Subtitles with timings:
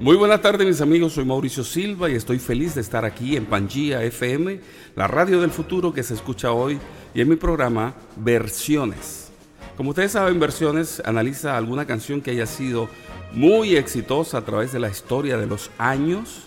[0.00, 3.44] Muy buenas tardes mis amigos, soy Mauricio Silva y estoy feliz de estar aquí en
[3.44, 4.58] Pangía FM,
[4.96, 6.78] la radio del futuro que se escucha hoy
[7.12, 9.30] y en mi programa Versiones.
[9.76, 12.88] Como ustedes saben, Versiones analiza alguna canción que haya sido
[13.34, 16.44] muy exitosa a través de la historia de los años,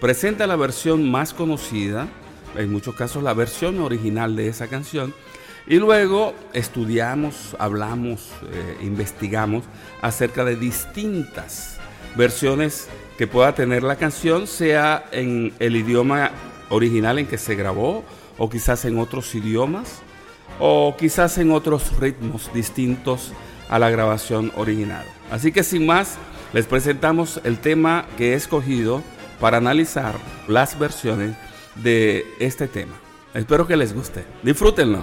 [0.00, 2.08] presenta la versión más conocida,
[2.56, 5.12] en muchos casos la versión original de esa canción,
[5.66, 9.64] y luego estudiamos, hablamos, eh, investigamos
[10.00, 11.73] acerca de distintas
[12.16, 16.30] versiones que pueda tener la canción, sea en el idioma
[16.70, 18.04] original en que se grabó,
[18.38, 20.02] o quizás en otros idiomas,
[20.58, 23.32] o quizás en otros ritmos distintos
[23.68, 25.04] a la grabación original.
[25.30, 26.16] Así que sin más,
[26.52, 29.02] les presentamos el tema que he escogido
[29.40, 30.14] para analizar
[30.48, 31.36] las versiones
[31.76, 32.94] de este tema.
[33.34, 34.24] Espero que les guste.
[34.42, 35.02] Disfrútenlo.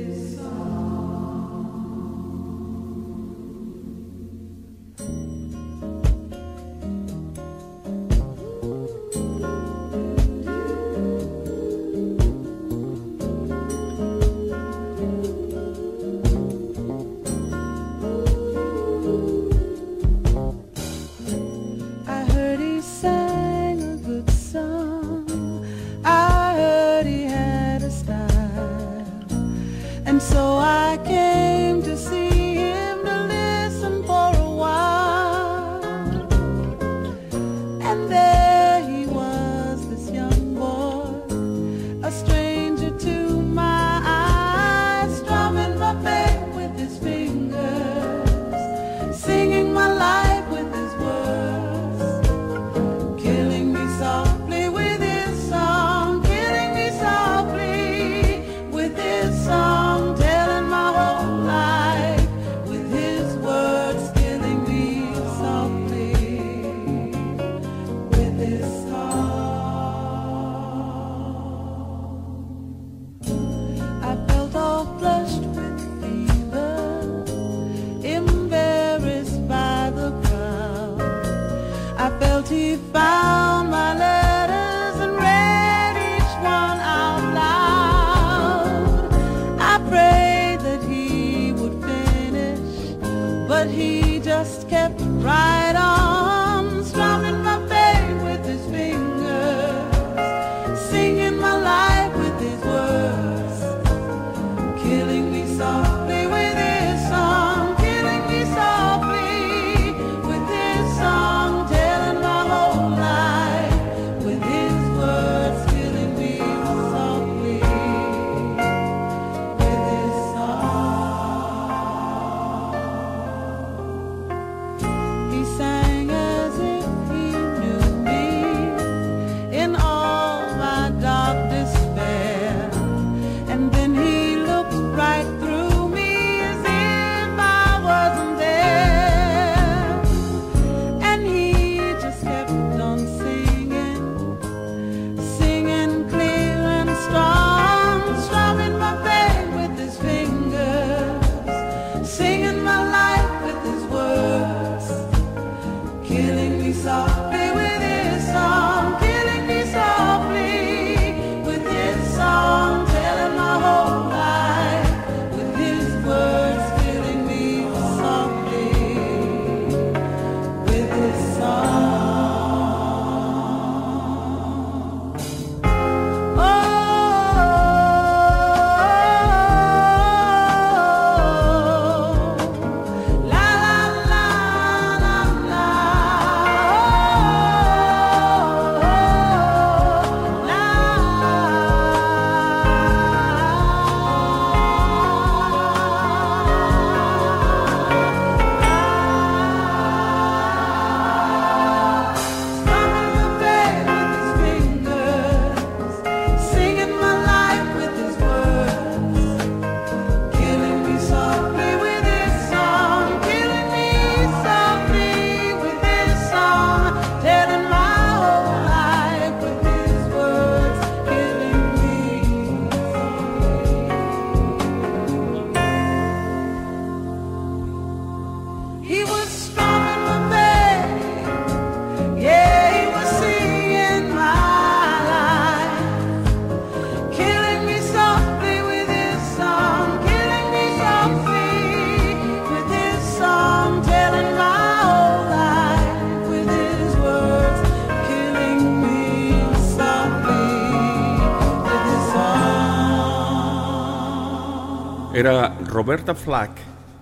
[255.81, 256.51] Roberta Flack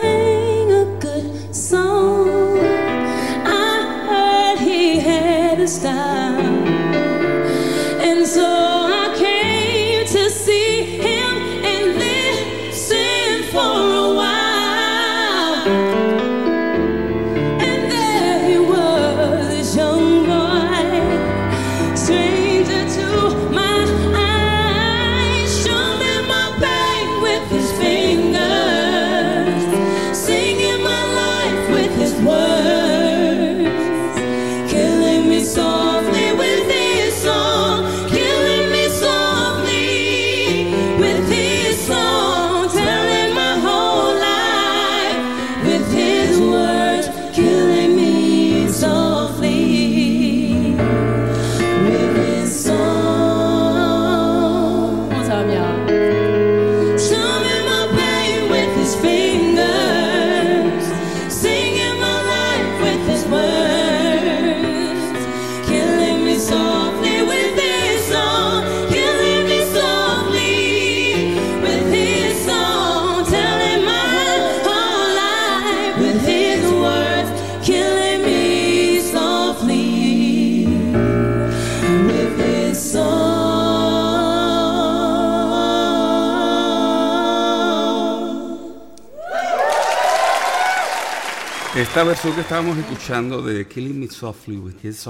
[91.98, 95.10] Esta versión que estábamos escuchando de Killing Me Softly with His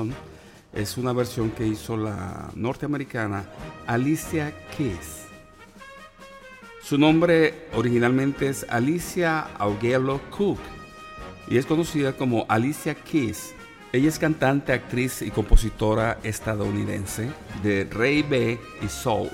[0.71, 3.43] es una versión que hizo la norteamericana
[3.85, 5.25] Alicia Keys.
[6.81, 10.59] Su nombre originalmente es Alicia Augello Cook
[11.49, 13.53] y es conocida como Alicia Keys.
[13.91, 17.29] Ella es cantante, actriz y compositora estadounidense
[17.63, 19.29] de Ray B y Soul.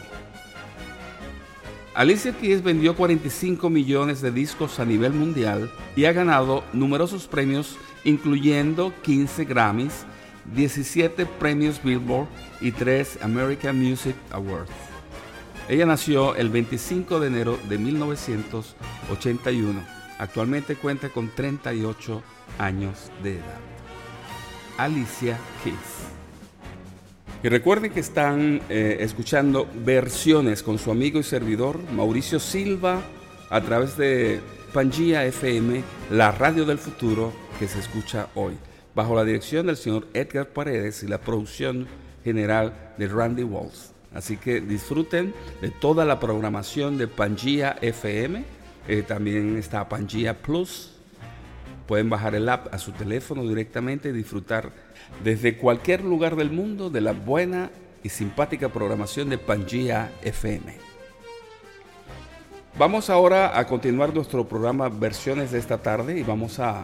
[1.95, 7.77] Alicia Keys vendió 45 millones de discos a nivel mundial y ha ganado numerosos premios
[8.03, 10.07] incluyendo 15 Grammys,
[10.55, 12.27] 17 premios Billboard
[12.62, 14.71] y 3 American Music Awards.
[15.69, 19.79] Ella nació el 25 de enero de 1981.
[20.17, 22.23] Actualmente cuenta con 38
[22.57, 23.59] años de edad.
[24.77, 26.12] Alicia Keys.
[27.43, 33.01] Y recuerden que están eh, escuchando versiones con su amigo y servidor Mauricio Silva
[33.50, 34.39] a través de
[34.71, 38.53] Pangía FM, la radio del futuro que se escucha hoy,
[38.95, 41.85] bajo la dirección del señor Edgar Paredes y la producción
[42.23, 43.91] general de Randy Walls.
[44.13, 48.45] Así que disfruten de toda la programación de Pangía FM.
[48.88, 50.93] Eh, también está Pangía Plus.
[51.88, 54.71] Pueden bajar el app a su teléfono directamente y disfrutar
[55.24, 57.72] desde cualquier lugar del mundo de la buena
[58.03, 60.93] y simpática programación de Pangea FM.
[62.77, 66.84] Vamos ahora a continuar nuestro programa Versiones de esta tarde y vamos a,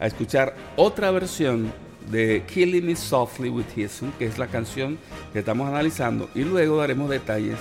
[0.00, 1.72] escuchar otra versión
[2.10, 4.98] de Killing Me Softly with His, que es la canción
[5.32, 7.56] que estamos analizando, y luego daremos detalles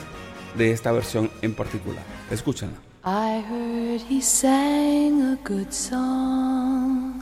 [0.58, 2.04] de esta versión en particular.
[2.30, 2.78] Escúchenla.
[3.06, 7.13] I heard he sang a good song.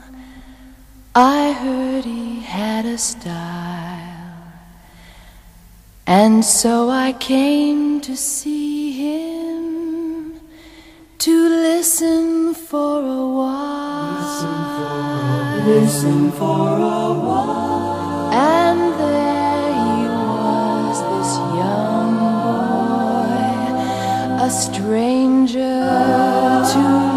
[1.13, 4.45] I heard he had a style,
[6.07, 10.39] and so I came to see him
[11.17, 14.45] to listen for a while.
[15.65, 18.31] Listen for a while.
[18.31, 22.15] And there he was, this young
[23.27, 25.59] boy, a stranger
[26.71, 27.10] to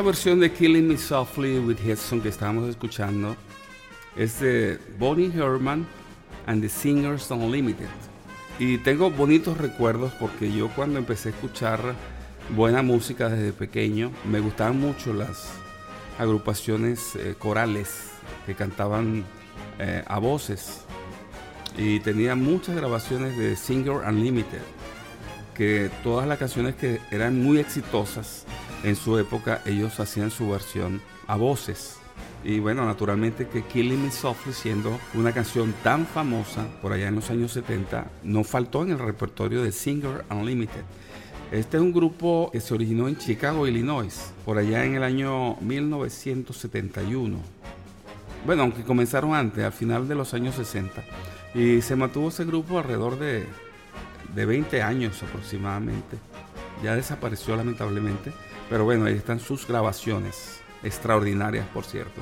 [0.00, 3.36] esta versión de Killing Me Softly with Hudson que estábamos escuchando
[4.16, 5.86] es de Bonnie Herman
[6.46, 7.90] and the Singers Unlimited.
[8.58, 11.80] Y tengo bonitos recuerdos porque yo cuando empecé a escuchar
[12.56, 15.50] buena música desde pequeño, me gustaban mucho las
[16.18, 18.12] agrupaciones eh, corales
[18.46, 19.22] que cantaban
[19.78, 20.86] eh, a voces.
[21.76, 24.62] Y tenía muchas grabaciones de Singer Unlimited,
[25.54, 28.46] que todas las canciones que eran muy exitosas
[28.82, 31.96] en su época, ellos hacían su versión a voces.
[32.42, 37.16] Y bueno, naturalmente que Killing Me Softly, siendo una canción tan famosa por allá en
[37.16, 40.82] los años 70, no faltó en el repertorio de Singer Unlimited.
[41.52, 45.56] Este es un grupo que se originó en Chicago, Illinois, por allá en el año
[45.56, 47.38] 1971.
[48.46, 51.04] Bueno, aunque comenzaron antes, al final de los años 60.
[51.54, 53.44] Y se mantuvo ese grupo alrededor de,
[54.34, 56.16] de 20 años aproximadamente.
[56.82, 58.32] Ya desapareció lamentablemente.
[58.70, 62.20] Pero bueno, ahí están sus grabaciones, extraordinarias por cierto.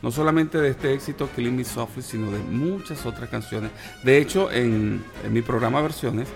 [0.00, 3.72] No solamente de este éxito Killing Me Softly, sino de muchas otras canciones.
[4.04, 6.28] De hecho, en, en mi programa Versiones,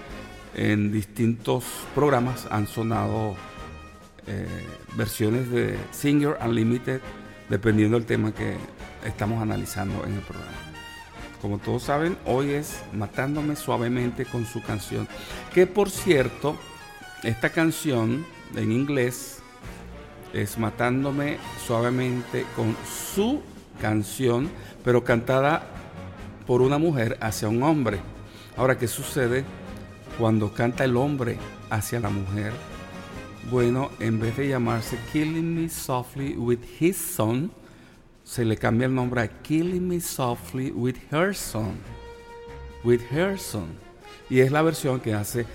[0.54, 1.64] en distintos
[1.94, 3.36] programas han sonado
[4.26, 4.46] eh,
[4.96, 7.00] versiones de Singer Unlimited,
[7.48, 8.56] dependiendo del tema que
[9.04, 10.52] estamos analizando en el programa.
[11.40, 15.08] Como todos saben, hoy es Matándome suavemente con su canción,
[15.52, 16.56] que por cierto,
[17.22, 19.41] esta canción en inglés
[20.32, 22.76] es Matándome suavemente con
[23.14, 23.40] su
[23.80, 24.50] canción,
[24.84, 25.66] pero cantada
[26.46, 28.00] por una mujer hacia un hombre.
[28.56, 29.44] Ahora, ¿qué sucede?
[30.18, 31.38] cuando canta el hombre
[31.70, 32.52] hacia la mujer,
[33.50, 37.50] bueno, en vez de llamarse Killing Me Softly with His Son,
[38.22, 41.74] se le cambia el nombre a Killing Me Softly with Her Son.
[42.84, 43.66] With Her Son.
[44.30, 45.46] Y es la versión que hace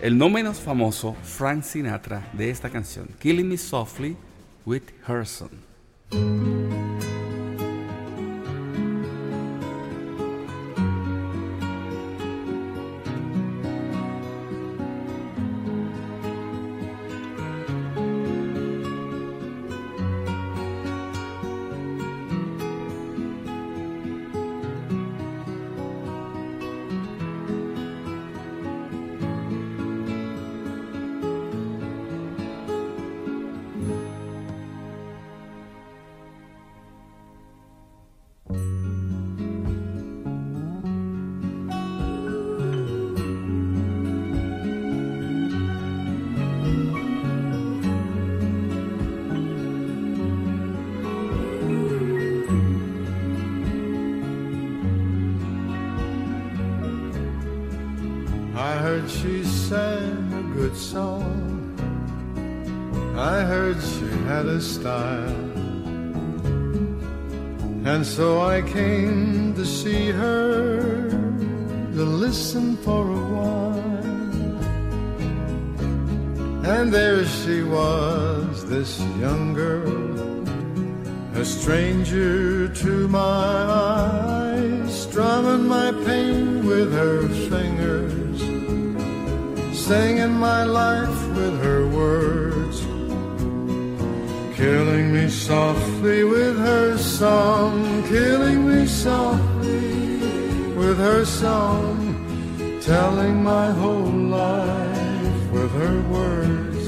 [0.00, 4.16] el no menos famoso Frank Sinatra de esta canción, Killing Me Softly
[4.64, 6.67] with Her Son.
[91.38, 92.78] with her words,
[94.56, 100.16] killing me softly with her song, killing me softly
[100.80, 101.94] with her song,
[102.80, 106.86] telling my whole life with her words,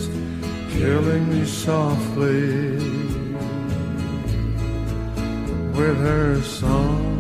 [0.77, 2.75] killing me softly
[5.79, 7.11] with her song.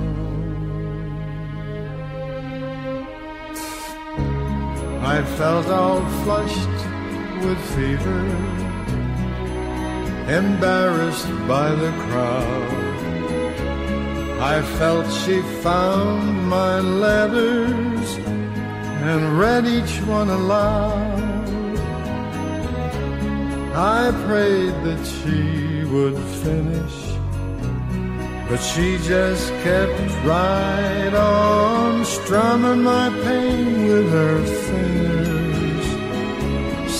[5.16, 6.79] I felt all flushed
[11.50, 12.98] by the crowd.
[14.55, 18.07] I felt she found my letters
[19.09, 21.79] and read each one aloud.
[23.74, 26.96] I prayed that she would finish,
[28.48, 35.19] but she just kept right on strumming my pain with her fingers,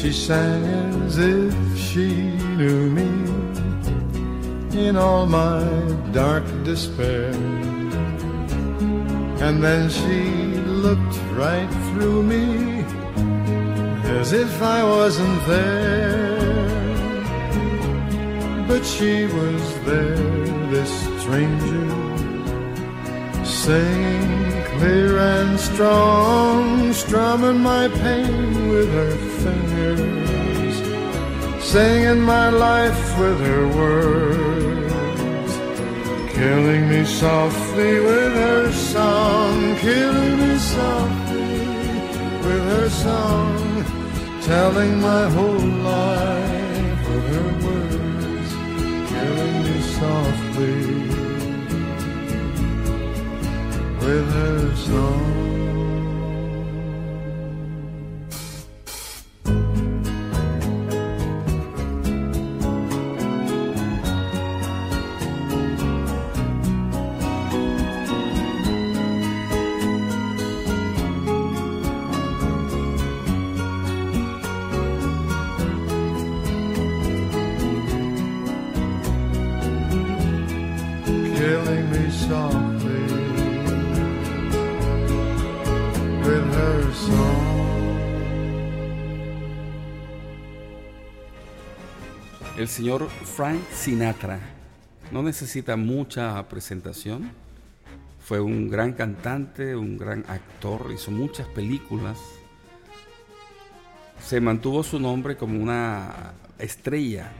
[0.00, 0.64] She sang
[1.06, 2.06] as if she
[2.56, 3.10] knew me
[4.86, 5.64] in all my
[6.12, 7.32] dark despair.
[9.42, 10.22] And then she
[10.84, 12.84] looked right through me
[14.20, 16.38] as if I wasn't there.
[18.68, 20.16] But she was there,
[20.70, 22.07] this stranger,
[23.68, 30.76] singing clear and strong, strumming my pain with her fingers,
[31.62, 35.52] singing my life with her words
[36.32, 41.66] Killing me softly with her song, killing me softly
[42.46, 43.84] with her song,
[44.40, 48.50] telling my whole life with her words
[49.12, 51.07] killing me softly
[54.08, 55.37] with her song.
[92.78, 94.38] Señor Frank Sinatra
[95.10, 97.32] no necesita mucha presentación.
[98.20, 102.18] Fue un gran cantante, un gran actor, hizo muchas películas.
[104.24, 107.32] Se mantuvo su nombre como una estrella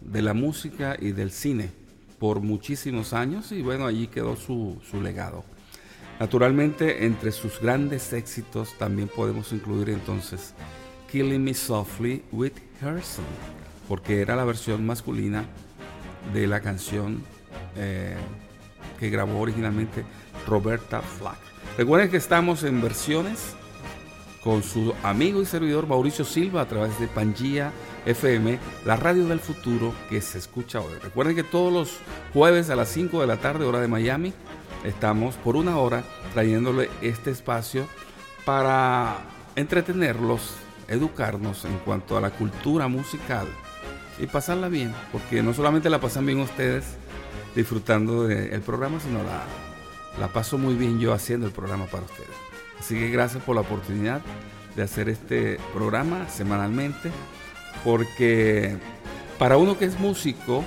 [0.00, 1.70] de la música y del cine
[2.20, 5.42] por muchísimos años y bueno, allí quedó su, su legado.
[6.20, 10.54] Naturalmente, entre sus grandes éxitos también podemos incluir entonces
[11.10, 13.24] Killing Me Softly with Harrison,
[13.92, 15.44] porque era la versión masculina
[16.32, 17.22] de la canción
[17.76, 18.16] eh,
[18.98, 20.02] que grabó originalmente
[20.48, 21.36] Roberta Flack.
[21.76, 23.54] Recuerden que estamos en versiones
[24.42, 27.70] con su amigo y servidor Mauricio Silva a través de Pangía
[28.06, 30.94] FM, la radio del futuro que se escucha hoy.
[31.02, 31.98] Recuerden que todos los
[32.32, 34.32] jueves a las 5 de la tarde, hora de Miami,
[34.84, 36.02] estamos por una hora
[36.32, 37.86] trayéndole este espacio
[38.46, 39.18] para
[39.54, 40.54] entretenerlos,
[40.88, 43.48] educarnos en cuanto a la cultura musical
[44.22, 46.84] y pasarla bien, porque no solamente la pasan bien ustedes
[47.56, 49.42] disfrutando del programa, sino la,
[50.20, 52.30] la paso muy bien yo haciendo el programa para ustedes.
[52.78, 54.22] Así que gracias por la oportunidad
[54.76, 57.10] de hacer este programa semanalmente,
[57.82, 58.76] porque
[59.40, 60.64] para uno que es músico,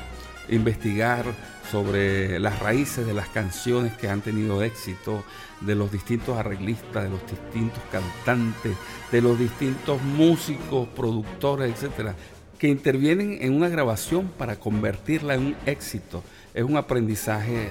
[0.49, 1.25] investigar
[1.71, 5.23] sobre las raíces de las canciones que han tenido éxito,
[5.61, 8.75] de los distintos arreglistas, de los distintos cantantes,
[9.11, 12.15] de los distintos músicos, productores, etcétera,
[12.57, 16.23] que intervienen en una grabación para convertirla en un éxito.
[16.53, 17.69] Es un aprendizaje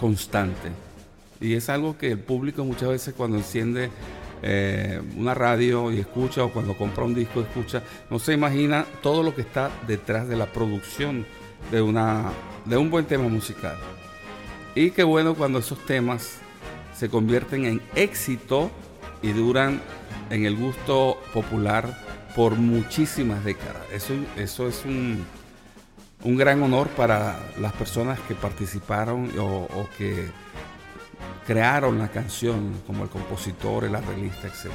[0.00, 0.70] constante.
[1.40, 3.90] Y es algo que el público muchas veces cuando enciende
[4.42, 9.22] eh, una radio y escucha o cuando compra un disco escucha, no se imagina todo
[9.22, 11.26] lo que está detrás de la producción
[11.70, 12.32] de, una,
[12.64, 13.76] de un buen tema musical.
[14.74, 16.38] Y qué bueno cuando esos temas
[16.96, 18.70] se convierten en éxito
[19.22, 19.80] y duran
[20.30, 22.03] en el gusto popular
[22.34, 23.82] por muchísimas décadas.
[23.92, 25.24] Eso, eso es un,
[26.24, 30.28] un gran honor para las personas que participaron o, que
[31.46, 34.72] crearon la canción, como el compositor, el arreglista, etc.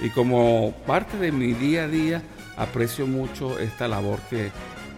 [0.00, 2.22] Y como parte de mi día a día,
[2.56, 4.50] aprecio mucho esta labor que,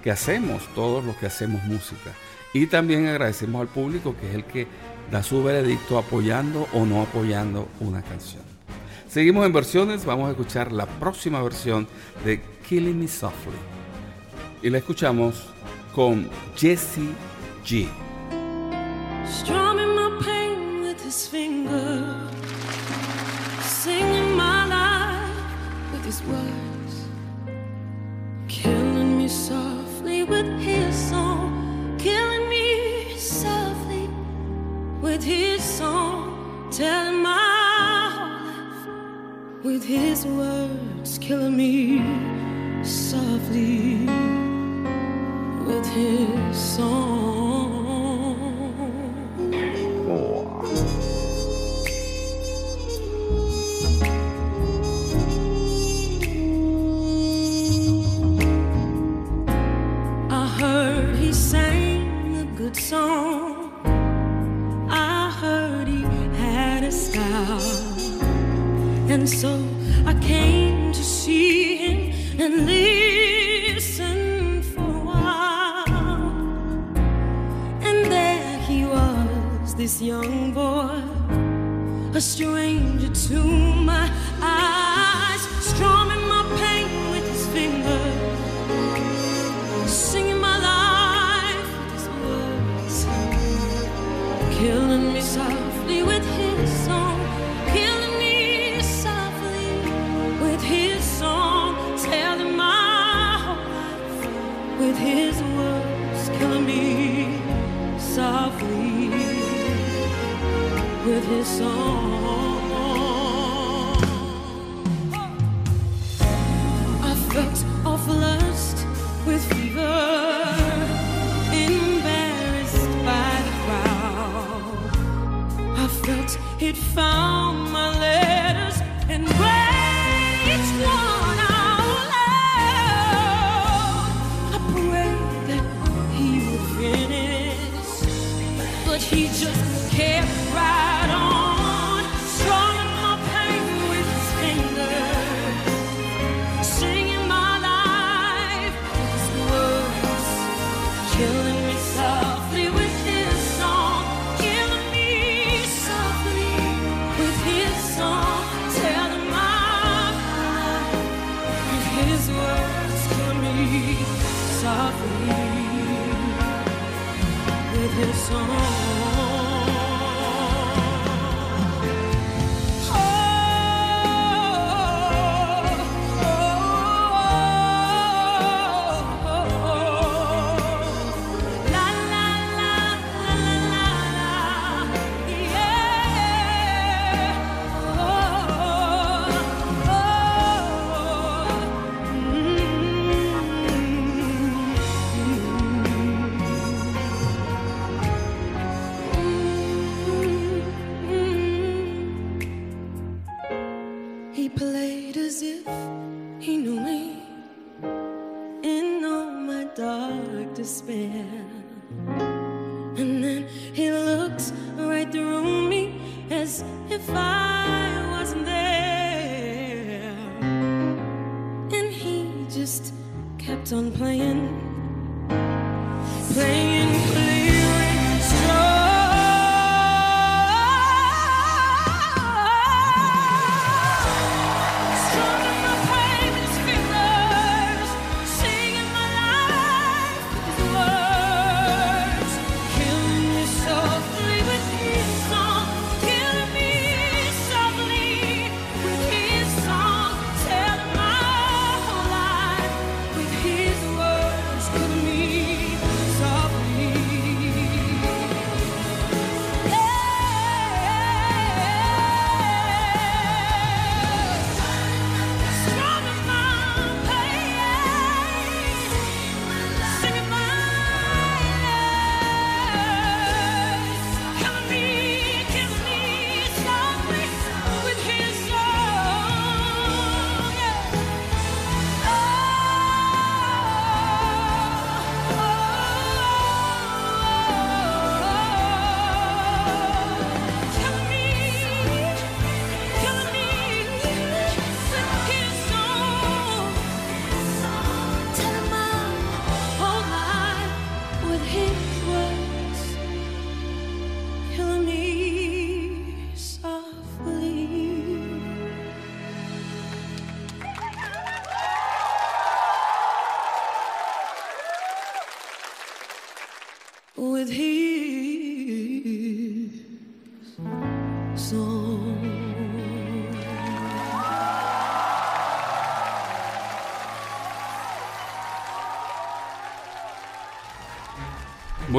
[0.03, 2.11] que hacemos, todos los que hacemos música.
[2.53, 4.67] Y también agradecemos al público que es el que
[5.11, 8.50] da su veredicto apoyando o no apoyando una canción.
[9.11, 11.89] Seguimos en versiones, vamos a escuchar la próxima versión
[12.25, 13.59] de Killing Me Softly.
[14.63, 15.49] Y la escuchamos
[15.93, 17.09] con Jesse
[17.67, 17.89] G.
[19.27, 22.05] Strumming my pain with his finger,
[23.65, 26.70] singing my life with his words,
[39.73, 42.03] with his words, killing me
[42.83, 44.05] softly
[45.65, 47.40] with his song.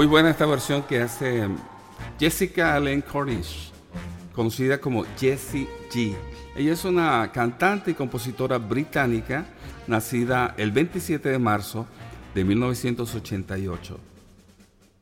[0.02, 1.48] Muy buena esta versión que hace
[2.20, 3.72] Jessica Allen Cornish,
[4.34, 6.16] conocida como Jessie G.
[6.56, 9.46] Ella es una cantante y compositora británica
[9.86, 11.86] nacida el 27 de marzo
[12.34, 14.00] de 1988.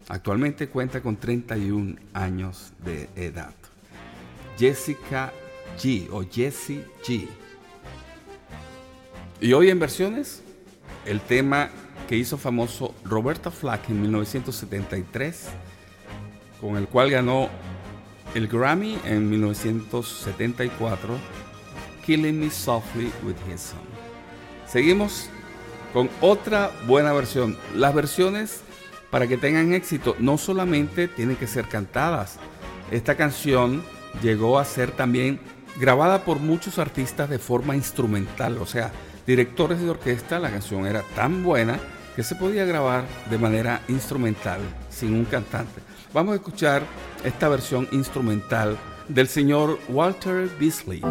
[0.10, 3.54] Actualmente cuenta con 31 años de edad.
[4.58, 5.32] Jessica
[5.82, 7.26] G o Jessie G.
[9.40, 10.42] Y hoy en versiones,
[11.06, 11.70] el tema
[12.10, 15.50] que hizo famoso Roberta Flack en 1973,
[16.60, 17.50] con el cual ganó
[18.34, 21.20] el Grammy en 1974,
[22.04, 23.80] Killing Me Softly with His Son.
[24.68, 25.30] Seguimos
[25.94, 27.56] con otra buena versión.
[27.76, 28.62] Las versiones,
[29.12, 32.40] para que tengan éxito, no solamente tienen que ser cantadas.
[32.90, 33.84] Esta canción
[34.24, 35.40] llegó a ser también
[35.80, 38.92] grabada por muchos artistas de forma instrumental, o sea,
[39.28, 41.80] directores de orquesta, la canción era tan buena
[42.20, 45.80] que se podía grabar de manera instrumental, sin un cantante.
[46.14, 46.84] Vamos a escuchar
[47.24, 48.78] esta versión instrumental
[49.08, 51.02] del señor Walter Beasley.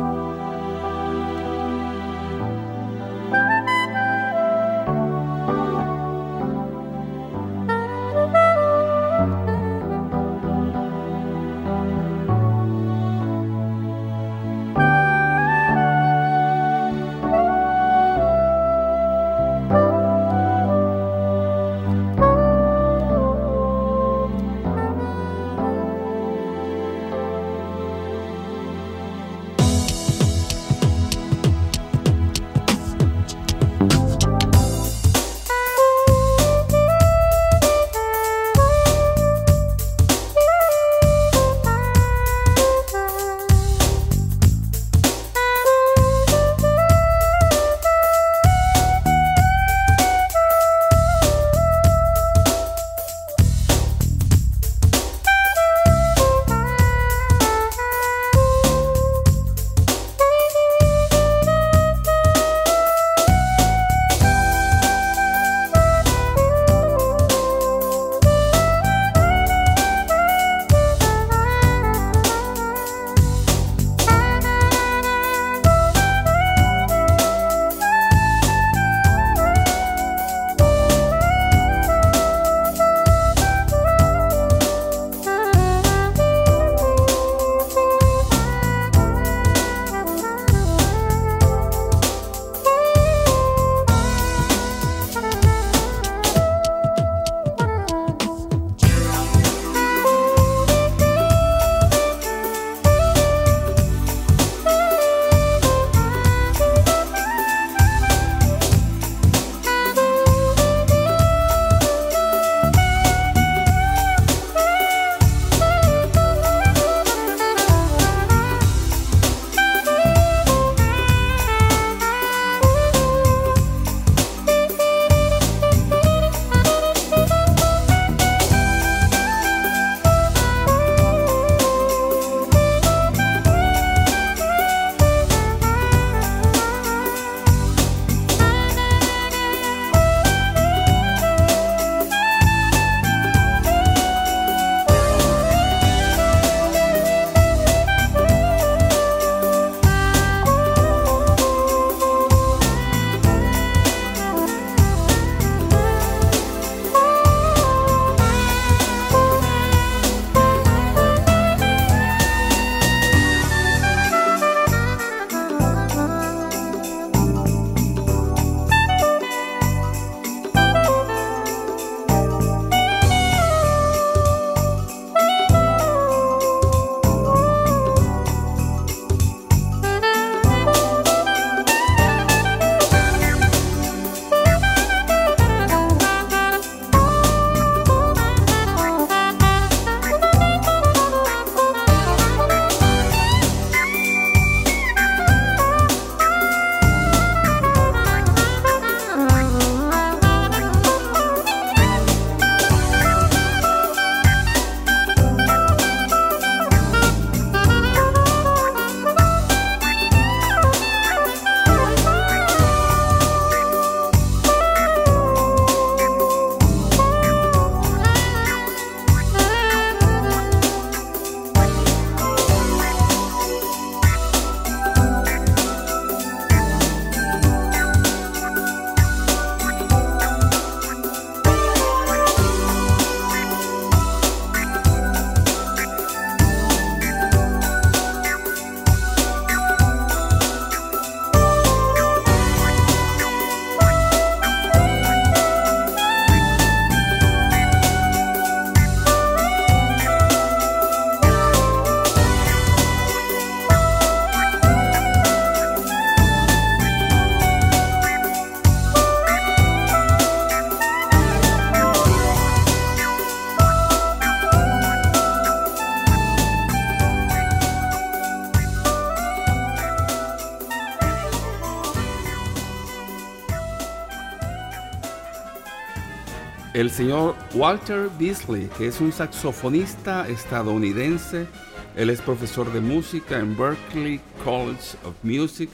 [276.80, 281.48] El señor Walter Beasley, que es un saxofonista estadounidense.
[281.96, 285.70] Él es profesor de música en Berklee College of Music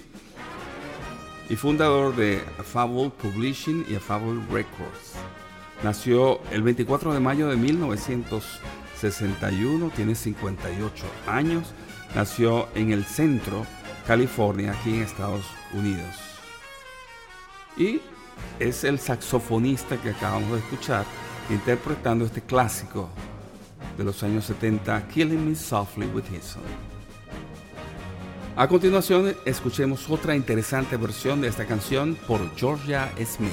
[1.51, 2.43] y fundador de
[2.73, 5.13] Fable Publishing y Fable Records.
[5.83, 11.75] Nació el 24 de mayo de 1961, tiene 58 años.
[12.15, 13.67] Nació en el centro,
[14.07, 15.45] California, aquí en Estados
[15.75, 16.17] Unidos.
[17.77, 18.01] Y
[18.59, 21.05] es el saxofonista que acabamos de escuchar
[21.51, 23.09] interpretando este clásico
[23.97, 26.57] de los años 70, Killing Me Softly with His.
[28.57, 33.53] A continuación, escuchemos otra interesante versión de esta canción por Georgia Smith.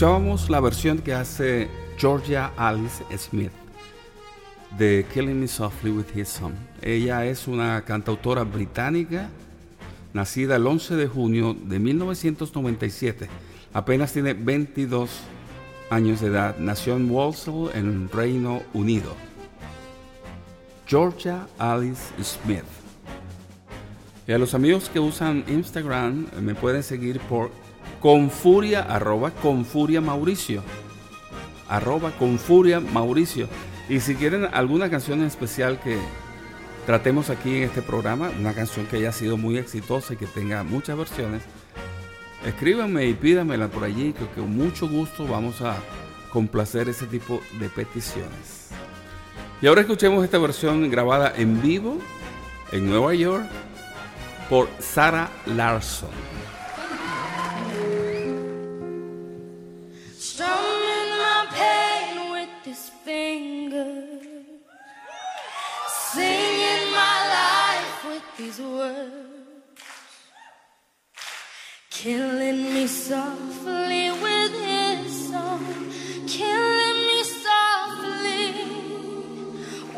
[0.00, 3.52] Escuchábamos la versión que hace Georgia Alice Smith
[4.78, 6.54] de Killing Me Softly with His Son.
[6.80, 9.28] Ella es una cantautora británica
[10.14, 13.28] nacida el 11 de junio de 1997.
[13.74, 15.10] Apenas tiene 22
[15.90, 16.56] años de edad.
[16.56, 19.14] Nació en Walsall, en Reino Unido.
[20.86, 22.64] Georgia Alice Smith.
[24.26, 27.50] Y a los amigos que usan Instagram eh, me pueden seguir por
[28.00, 30.62] confuria, arroba confuria Mauricio.
[31.68, 33.48] Arroba confuria Mauricio.
[33.88, 35.98] Y si quieren alguna canción en especial que
[36.86, 40.62] tratemos aquí en este programa, una canción que haya sido muy exitosa y que tenga
[40.64, 41.42] muchas versiones,
[42.44, 45.76] escríbanme y pídamela por allí, que con mucho gusto vamos a
[46.32, 48.70] complacer ese tipo de peticiones.
[49.60, 51.98] Y ahora escuchemos esta versión grabada en vivo
[52.72, 53.44] en Nueva York
[54.48, 56.29] por Sarah Larson.
[66.12, 69.80] Singing my life with these words,
[71.90, 75.64] killing me softly with his song,
[76.26, 78.44] killing me softly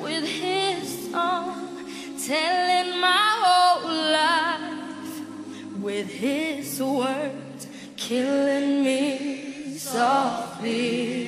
[0.03, 1.85] with his song,
[2.27, 3.89] telling my whole
[4.21, 5.15] life
[5.81, 11.22] with his words, killing me softly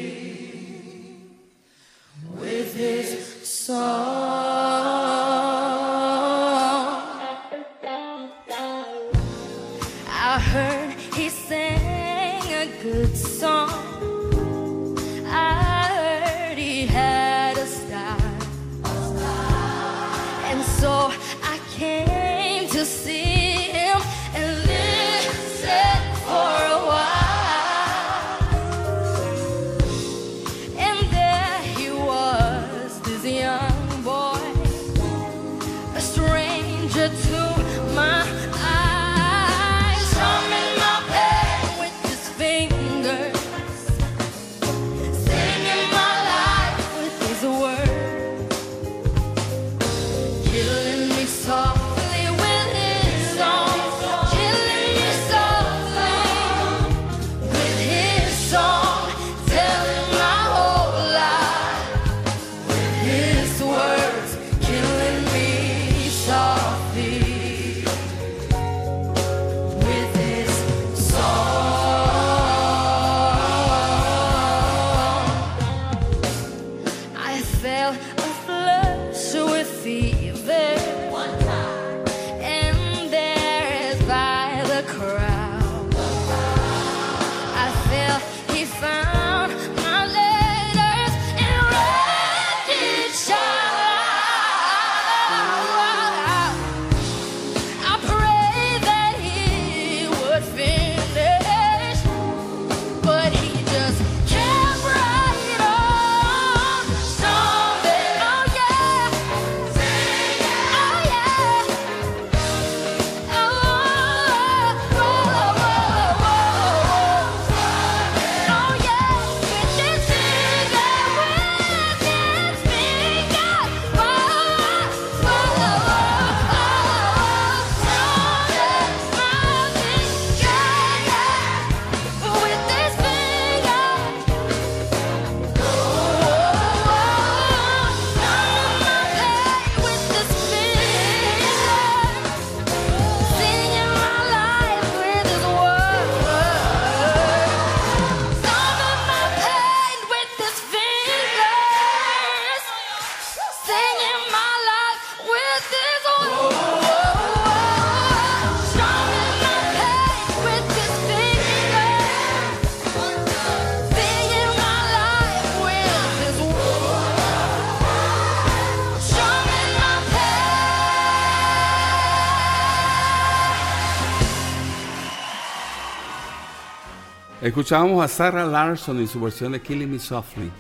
[177.55, 180.51] Escuchábamos a Sarah Larson en su versión de Killing Me Softly.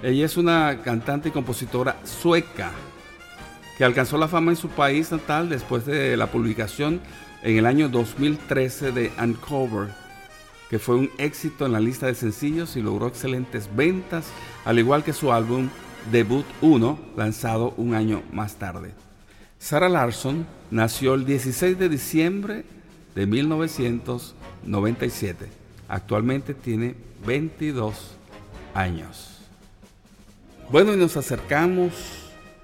[0.00, 2.70] Ella es una cantante y compositora sueca
[3.76, 7.00] que alcanzó la fama en su país natal después de la publicación
[7.42, 9.88] en el año 2013 de Uncover,
[10.70, 14.26] que fue un éxito en la lista de sencillos y logró excelentes ventas,
[14.64, 15.68] al igual que su álbum
[16.12, 18.92] debut 1, lanzado un año más tarde.
[19.58, 22.64] Sarah Larson nació el 16 de diciembre
[23.16, 25.55] de 1997.
[25.88, 28.16] Actualmente tiene 22
[28.74, 29.38] años.
[30.70, 31.92] Bueno, y nos acercamos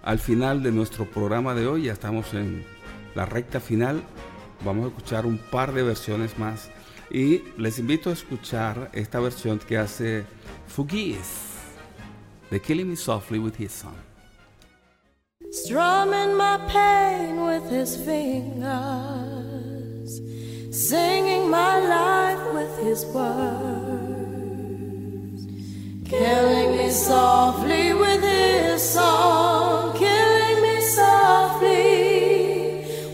[0.02, 1.84] al final de nuestro programa de hoy.
[1.84, 2.64] Ya estamos en
[3.14, 4.02] la recta final.
[4.64, 6.70] Vamos a escuchar un par de versiones más.
[7.10, 10.24] Y les invito a escuchar esta versión que hace
[10.66, 11.52] Fugis
[12.50, 14.12] de Killing Me Softly with His Son.
[15.52, 19.31] Strumming my pain with his finger.
[20.88, 23.46] singing my life with his words,
[26.08, 31.84] killing me softly with his song, killing me softly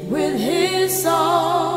[0.08, 1.67] with his song.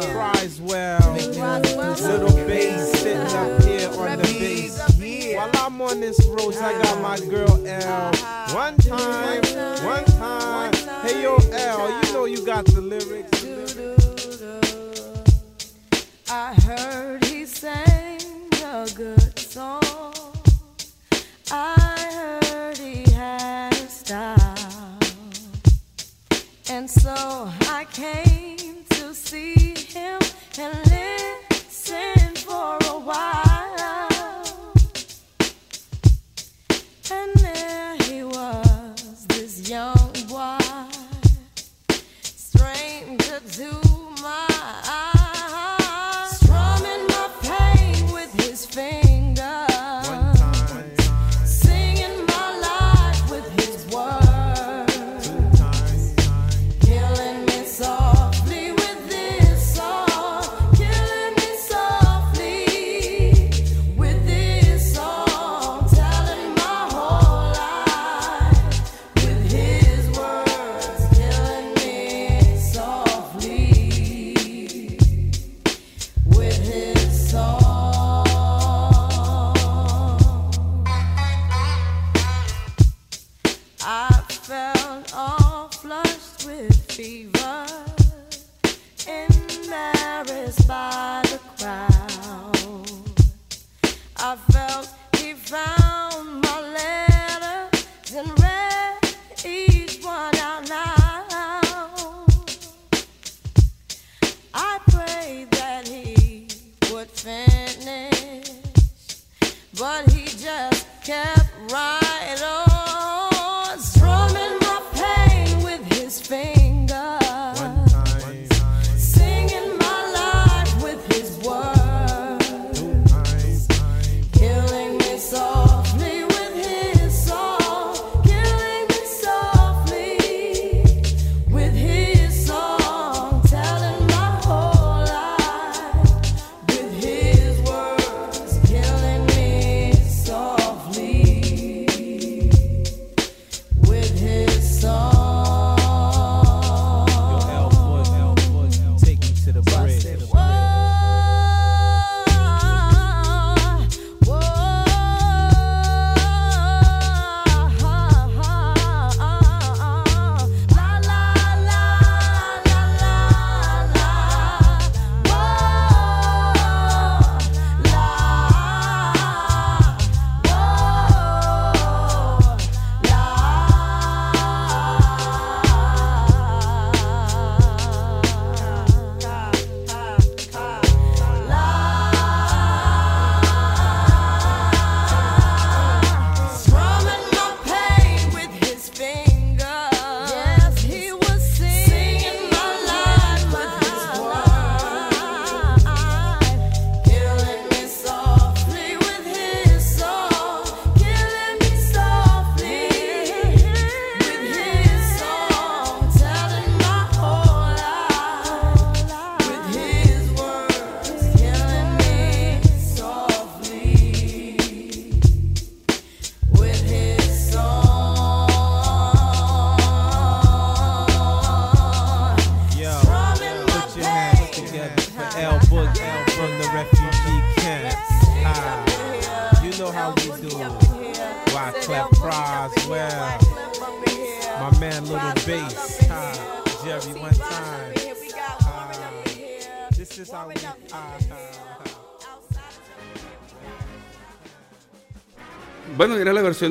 [2.00, 5.36] little sitting up here on the.
[5.36, 7.30] While I'm on this road, I got my ah.
[7.30, 8.08] girl L.
[8.08, 8.54] Uh-huh.
[8.54, 9.42] One time,
[9.84, 10.72] one time.
[11.02, 13.44] Hey yo L, you know you got the lyrics.
[16.30, 18.20] I heard he sang
[18.64, 19.82] a good song.
[21.50, 24.45] I heard he had a style.
[26.68, 30.20] And so I came to see him
[30.58, 34.72] and listen for a while.
[37.10, 39.95] And there he was, this young.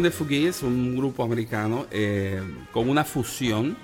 [0.02, 2.42] de Fugi es un grupo americano eh,
[2.72, 3.78] con una fusión,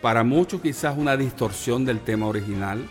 [0.00, 2.84] para muchos quizás una distorsión del tema original.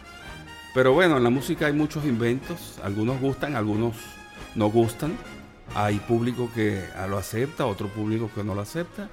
[0.73, 3.95] Pero bueno, en la música hay muchos inventos, algunos gustan, algunos
[4.55, 5.13] no gustan.
[5.75, 9.09] Hay público que ah, lo acepta, otro público que no lo acepta.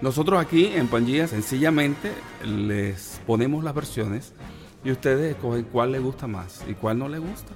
[0.00, 2.12] Nosotros aquí en Pangía sencillamente
[2.44, 4.34] les ponemos las versiones
[4.84, 7.52] y ustedes escogen cuál les gusta más y cuál no les gusta.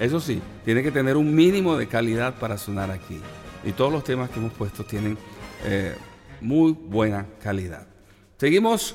[0.00, 3.20] Eso sí, tiene que tener un mínimo de calidad para sonar aquí.
[3.64, 5.16] Y todos los temas que hemos puesto tienen
[5.64, 5.94] eh,
[6.40, 7.86] muy buena calidad.
[8.36, 8.94] Seguimos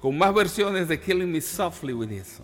[0.00, 2.40] con más versiones de Killing Me Softly with His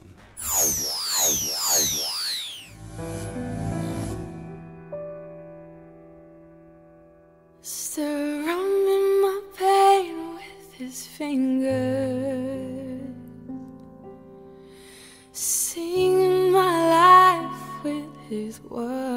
[7.61, 13.01] Surrounding my pain with his fingers,
[15.33, 19.08] singing my life with his words,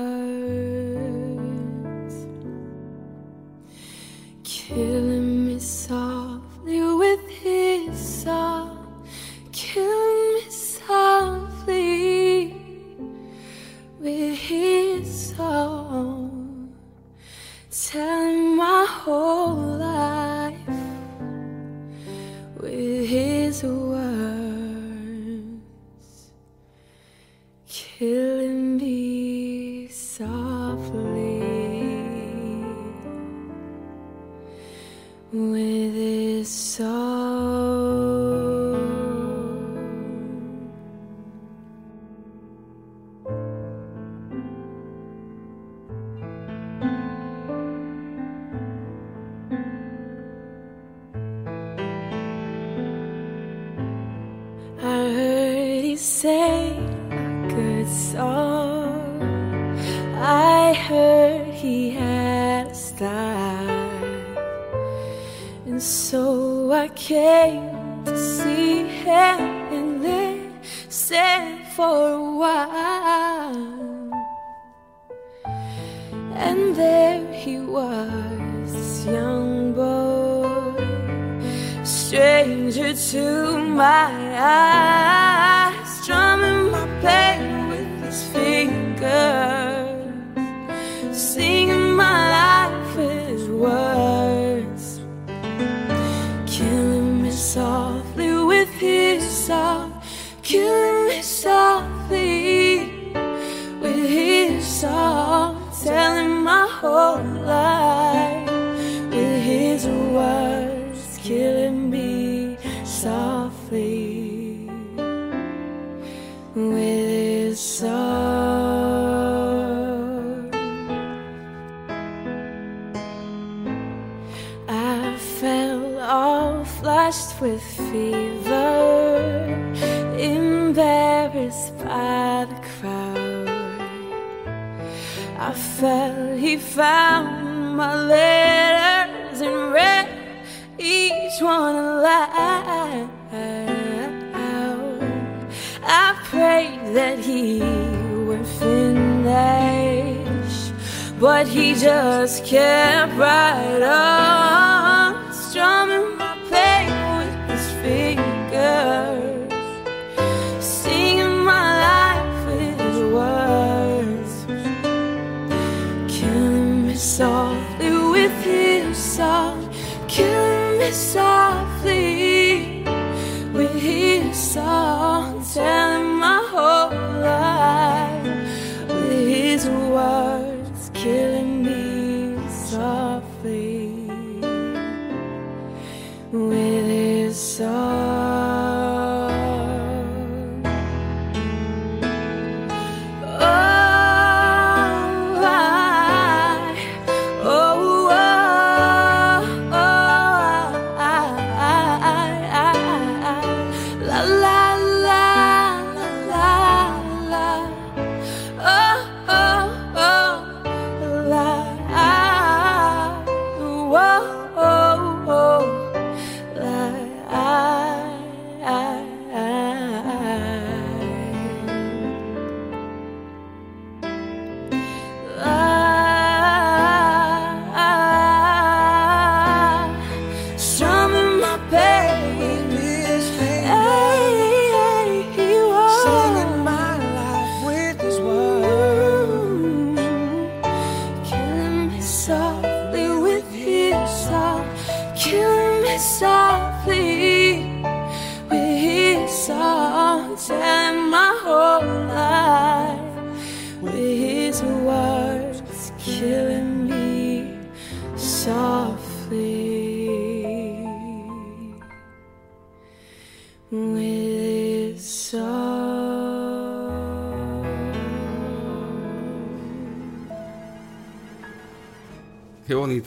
[151.44, 154.11] but he just kept right on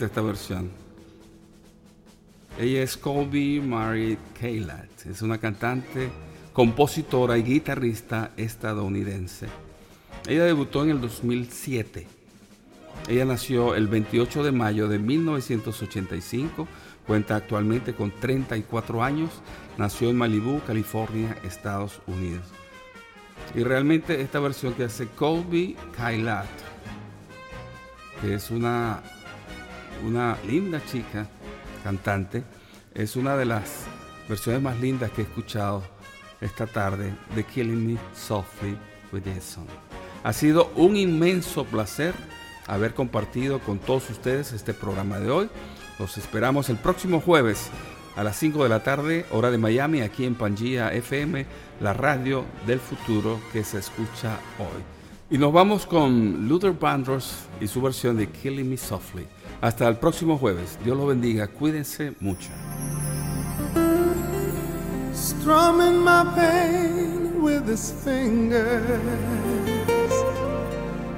[0.05, 0.69] Esta versión.
[2.59, 5.07] Ella es Colby Mary Kaylat.
[5.07, 6.11] Es una cantante,
[6.53, 9.47] compositora y guitarrista estadounidense.
[10.27, 12.05] Ella debutó en el 2007.
[13.07, 16.67] Ella nació el 28 de mayo de 1985.
[17.07, 19.31] Cuenta actualmente con 34 años.
[19.79, 22.45] Nació en Malibu, California, Estados Unidos.
[23.55, 26.45] Y realmente esta versión que hace Colby Kailat,
[28.21, 29.01] que es una,
[30.03, 31.27] una linda chica
[31.83, 32.43] cantante,
[32.93, 33.85] es una de las
[34.27, 35.83] versiones más lindas que he escuchado
[36.41, 38.77] esta tarde de Killing Me Softly
[39.11, 39.65] with Jason.
[40.23, 42.13] Ha sido un inmenso placer
[42.67, 45.49] haber compartido con todos ustedes este programa de hoy.
[45.99, 47.69] Los esperamos el próximo jueves
[48.15, 51.45] a las 5 de la tarde, hora de Miami, aquí en Pangía FM,
[51.81, 54.81] la radio del futuro que se escucha hoy.
[55.29, 59.25] Y nos vamos con Luther Vandross y su versión de Killing Me Softly.
[59.61, 60.77] Hasta el próximo jueves.
[60.83, 61.47] Dios los bendiga.
[61.47, 62.49] Cuídense mucho.
[65.45, 69.01] strumming my pain with his fingers,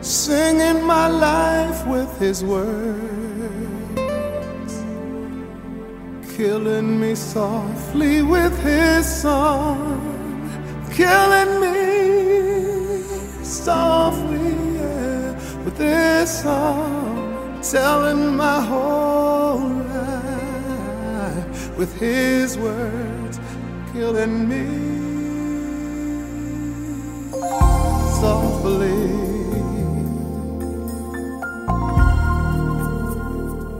[0.01, 3.93] singing my life with his words,
[6.35, 9.79] killing me softly with his song,
[10.93, 11.77] killing me
[13.43, 15.31] softly yeah,
[15.63, 17.06] with his song,
[17.61, 23.39] telling my whole life with his words
[23.93, 24.65] killing me
[28.21, 29.17] softly.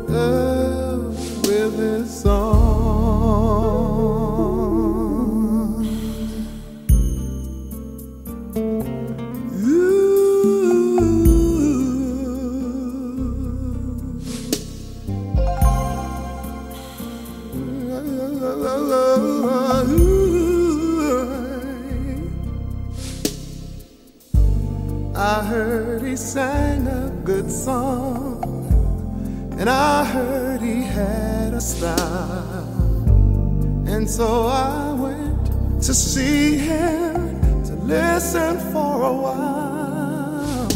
[0.10, 0.47] Oh,
[26.38, 28.38] sang a good song,
[29.58, 32.68] and I heard he had a style.
[33.88, 35.48] And so I went
[35.82, 40.68] to see him to listen for a while.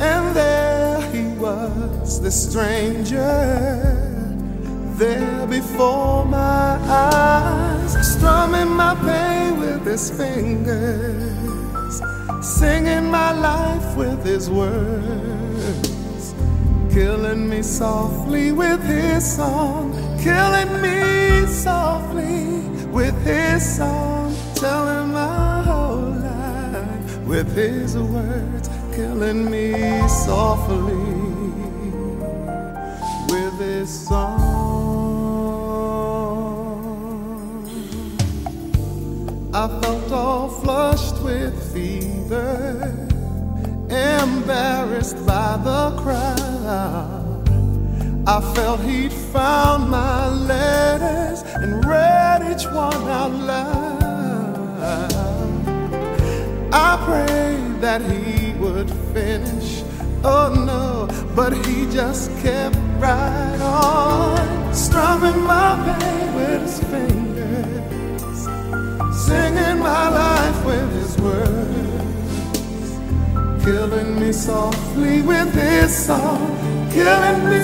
[0.00, 3.40] And there he was, the stranger,
[5.00, 6.78] there before my
[7.10, 11.36] eyes, strumming my pain with his fingers,
[12.42, 16.34] singing my life with his words,
[16.92, 22.60] killing me softly with his song, killing me softly
[22.90, 29.72] with his song, telling my whole life with his words, killing me
[30.08, 30.94] softly
[33.30, 34.66] with his song.
[39.54, 42.94] I felt all flushed with fever,
[43.90, 47.48] embarrassed by the crowd.
[48.28, 54.06] I felt he'd found my letters and read each one out loud.
[56.72, 59.82] I prayed that he would finish.
[60.22, 67.25] Oh no, but he just kept right on, strumming my pain with his fingers,
[69.26, 72.88] singing my life with his words,
[73.64, 76.40] killing me softly with his song,
[76.92, 77.60] killing me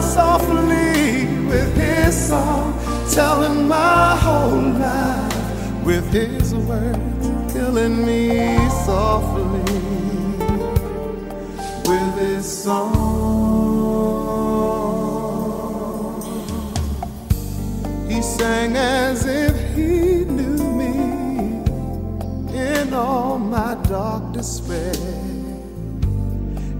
[0.00, 2.72] softly with his song,
[3.12, 8.56] telling my whole life with his words, killing me
[8.86, 9.60] softly
[11.88, 13.42] with his song.
[18.08, 20.51] He sang as if he knew
[22.94, 24.92] all my dark despair.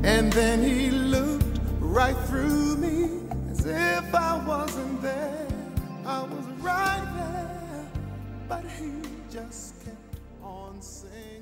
[0.05, 5.47] And then he looked right through me as if I wasn't there.
[6.05, 7.87] I was right there,
[8.49, 8.93] but he
[9.31, 11.42] just kept on singing.